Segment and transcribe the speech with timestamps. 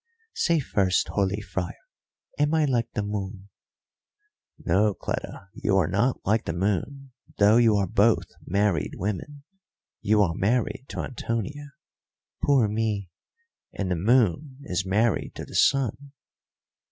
[0.33, 1.77] "Say first, holy friar,
[2.39, 3.49] am I like the moon?"
[4.57, 9.43] "No, Cleta, you are not like the moon, though you are both married women;
[10.01, 11.67] you are married to Antonio"
[12.43, 13.11] "Poor me!"
[13.73, 16.11] "And the moon is married to the sun."